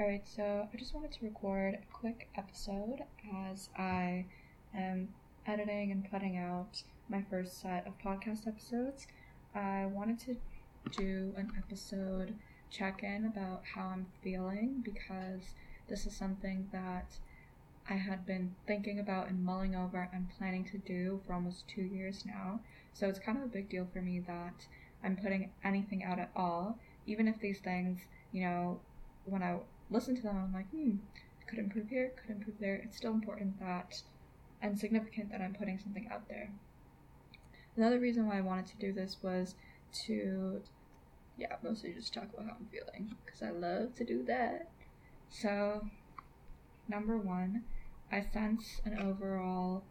[0.00, 3.00] Alright, so I just wanted to record a quick episode
[3.50, 4.24] as I
[4.74, 5.10] am
[5.46, 9.06] editing and putting out my first set of podcast episodes.
[9.54, 10.36] I wanted to
[10.96, 12.32] do an episode
[12.70, 15.54] check in about how I'm feeling because
[15.86, 17.18] this is something that
[17.90, 21.82] I had been thinking about and mulling over and planning to do for almost two
[21.82, 22.60] years now.
[22.94, 24.66] So it's kind of a big deal for me that
[25.04, 28.80] I'm putting anything out at all, even if these things, you know,
[29.26, 29.58] when I
[29.90, 30.96] listen to them, I'm like, hmm,
[31.46, 32.76] could improve here, could improve there.
[32.76, 34.02] It's still important that
[34.62, 36.50] and significant that I'm putting something out there.
[37.76, 39.54] Another reason why I wanted to do this was
[40.06, 40.62] to,
[41.36, 44.68] yeah, mostly just talk about how I'm feeling because I love to do that.
[45.30, 45.86] So,
[46.88, 47.64] number one,
[48.12, 49.84] I sense an overall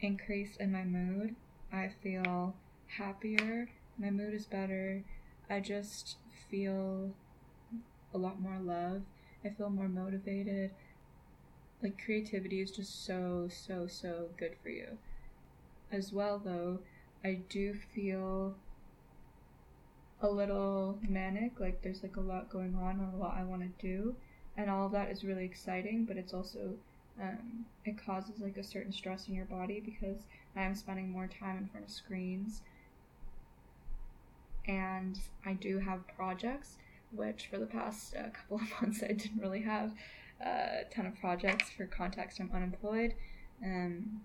[0.00, 1.34] increase in my mood.
[1.72, 2.54] I feel
[2.86, 3.68] happier,
[3.98, 5.02] my mood is better.
[5.48, 6.16] I just
[6.50, 7.14] feel
[8.14, 9.02] a lot more love.
[9.44, 10.70] I feel more motivated.
[11.82, 14.98] Like creativity is just so so so good for you.
[15.90, 16.80] As well though,
[17.24, 18.54] I do feel
[20.22, 23.62] a little manic, like there's like a lot going on and a lot I want
[23.62, 24.16] to do,
[24.56, 26.76] and all of that is really exciting, but it's also
[27.20, 31.26] um, it causes like a certain stress in your body because I am spending more
[31.26, 32.62] time in front of screens
[34.66, 36.76] and I do have projects
[37.14, 39.92] which for the past uh, couple of months I didn't really have
[40.40, 41.70] a ton of projects.
[41.70, 43.14] For context, I'm unemployed,
[43.64, 44.22] um,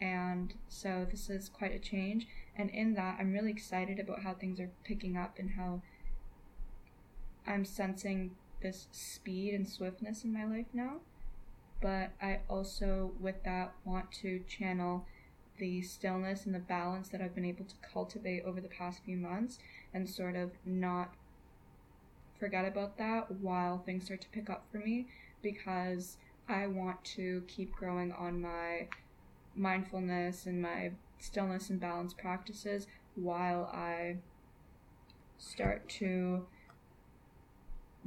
[0.00, 2.26] and so this is quite a change.
[2.56, 5.82] And in that, I'm really excited about how things are picking up and how
[7.46, 10.96] I'm sensing this speed and swiftness in my life now.
[11.80, 15.06] But I also, with that, want to channel
[15.58, 19.16] the stillness and the balance that I've been able to cultivate over the past few
[19.16, 19.58] months
[19.92, 21.14] and sort of not
[22.42, 25.06] forget about that while things start to pick up for me
[25.42, 26.16] because
[26.48, 28.88] I want to keep growing on my
[29.54, 30.90] mindfulness and my
[31.20, 34.16] stillness and balance practices while I
[35.38, 36.46] start to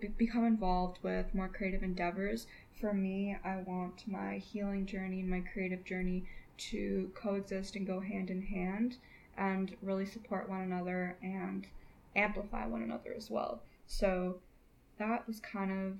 [0.00, 2.48] b- become involved with more creative endeavors.
[2.80, 6.24] For me, I want my healing journey and my creative journey
[6.70, 8.96] to coexist and go hand in hand
[9.36, 11.66] and really support one another and
[12.16, 13.62] amplify one another as well.
[13.86, 14.40] So
[14.98, 15.98] that was kind of,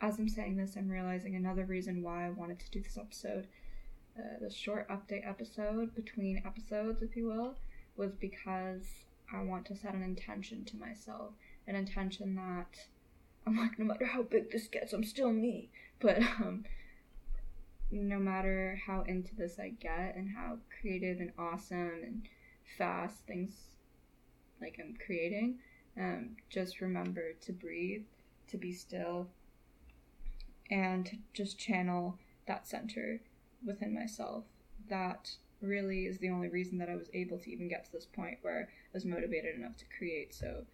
[0.00, 3.46] as I'm saying this, I'm realizing another reason why I wanted to do this episode.
[4.18, 7.56] Uh, the short update episode between episodes, if you will,
[7.96, 8.86] was because
[9.32, 11.32] I want to set an intention to myself.
[11.66, 12.78] An intention that
[13.46, 15.70] I'm like, no matter how big this gets, I'm still me.
[16.00, 16.64] But um,
[17.90, 22.22] no matter how into this I get and how creative and awesome and
[22.78, 23.50] fast things
[24.60, 25.58] like I'm creating,
[25.98, 28.04] um, just remember to breathe,
[28.48, 29.28] to be still,
[30.70, 33.20] and to just channel that center
[33.64, 34.44] within myself.
[34.88, 38.06] That really is the only reason that I was able to even get to this
[38.06, 40.34] point where I was motivated enough to create.
[40.34, 40.64] So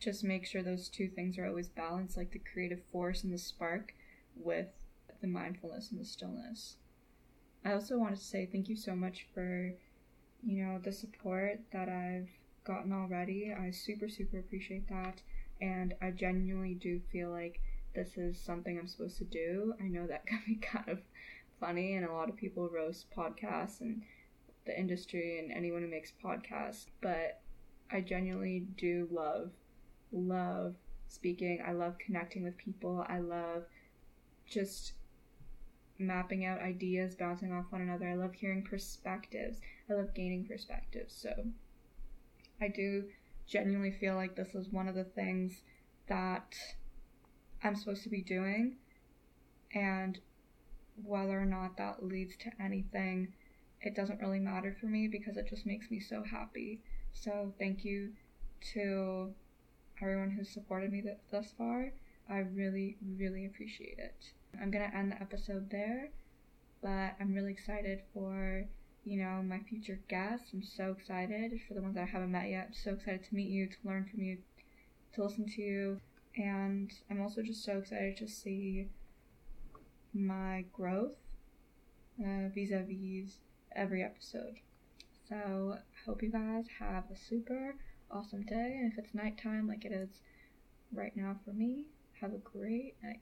[0.00, 3.38] just make sure those two things are always balanced, like the creative force and the
[3.38, 3.94] spark
[4.34, 4.68] with
[5.20, 6.76] the mindfulness and the stillness.
[7.64, 9.74] I also wanted to say thank you so much for,
[10.42, 12.30] you know, the support that I've
[12.64, 13.54] gotten already.
[13.58, 15.22] I super, super appreciate that.
[15.60, 17.60] And I genuinely do feel like
[17.94, 19.74] this is something I'm supposed to do.
[19.80, 21.00] I know that can be kind of
[21.58, 24.02] funny, and a lot of people roast podcasts and
[24.66, 27.40] the industry and anyone who makes podcasts, but
[27.90, 29.50] I genuinely do love,
[30.12, 30.76] love
[31.08, 31.62] speaking.
[31.66, 33.04] I love connecting with people.
[33.08, 33.64] I love
[34.46, 34.92] just
[35.98, 38.08] mapping out ideas, bouncing off one another.
[38.08, 39.60] I love hearing perspectives.
[39.90, 41.14] I love gaining perspectives.
[41.14, 41.30] So
[42.60, 43.04] I do
[43.46, 45.62] genuinely feel like this is one of the things
[46.08, 46.54] that
[47.62, 48.76] I'm supposed to be doing.
[49.74, 50.18] And
[51.02, 53.32] whether or not that leads to anything,
[53.80, 56.80] it doesn't really matter for me because it just makes me so happy.
[57.12, 58.12] So, thank you
[58.74, 59.32] to
[60.02, 61.92] everyone who's supported me th- thus far.
[62.28, 64.32] I really, really appreciate it.
[64.60, 66.10] I'm gonna end the episode there,
[66.82, 68.66] but I'm really excited for
[69.04, 70.50] you know, my future guests.
[70.52, 72.66] I'm so excited for the ones that I haven't met yet.
[72.68, 74.38] I'm so excited to meet you, to learn from you,
[75.14, 76.00] to listen to you.
[76.36, 78.88] And I'm also just so excited to see
[80.12, 81.12] my growth
[82.18, 83.38] vis a vis
[83.74, 84.56] every episode.
[85.28, 87.76] So, hope you guys have a super
[88.10, 88.78] awesome day.
[88.80, 90.20] And if it's nighttime like it is
[90.92, 91.86] right now for me,
[92.20, 93.20] have a great night.